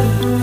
[0.00, 0.39] whisper.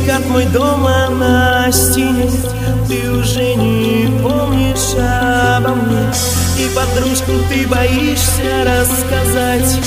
[0.00, 2.30] закат мой дома на стене
[2.88, 6.12] Ты уже не помнишь обо мне.
[6.58, 9.78] И подружку ты боишься рассказать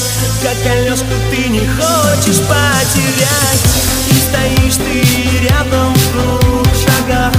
[0.41, 3.63] Как колеску ты не хочешь потерять.
[4.09, 7.33] И стоишь ты рядом в двух шагах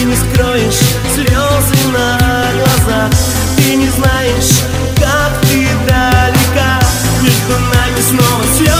[0.00, 0.80] И не скроешь
[1.14, 2.18] слезы на
[2.56, 3.10] глазах.
[3.56, 4.60] Ты не знаешь,
[4.96, 6.80] как ты далека
[7.22, 8.71] Между нами снова слезы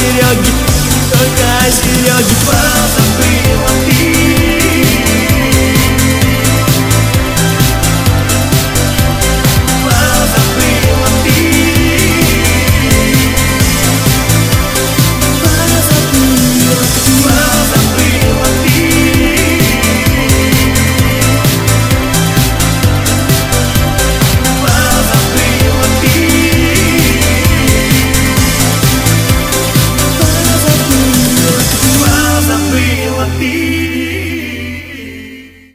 [0.00, 0.59] Сереги